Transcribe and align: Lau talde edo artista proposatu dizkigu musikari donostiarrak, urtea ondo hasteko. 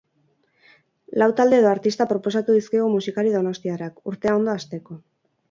Lau 1.23 1.27
talde 1.39 1.59
edo 1.63 1.69
artista 1.71 2.07
proposatu 2.13 2.57
dizkigu 2.57 2.89
musikari 2.95 3.35
donostiarrak, 3.37 4.03
urtea 4.15 4.35
ondo 4.41 4.57
hasteko. 4.57 5.01